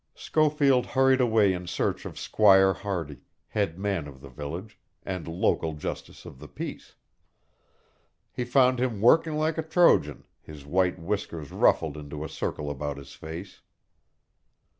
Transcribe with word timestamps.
Schofield 0.15 0.87
hurried 0.87 1.21
away 1.21 1.53
in 1.53 1.67
search 1.67 2.05
of 2.07 2.17
Squire 2.17 2.73
Hardy, 2.73 3.19
head 3.49 3.77
man 3.77 4.07
of 4.07 4.19
the 4.19 4.29
village, 4.31 4.79
and 5.03 5.27
local 5.27 5.73
justice 5.73 6.25
of 6.25 6.39
the 6.39 6.47
peace. 6.47 6.95
He 8.31 8.43
found 8.43 8.79
him 8.79 8.99
working 8.99 9.35
like 9.35 9.59
a 9.59 9.61
Trojan, 9.61 10.23
his 10.41 10.65
white 10.65 10.97
whiskers 10.97 11.51
ruffled 11.51 11.97
into 11.97 12.23
a 12.25 12.29
circle 12.29 12.71
about 12.71 12.97
his 12.97 13.13
face. 13.13 13.61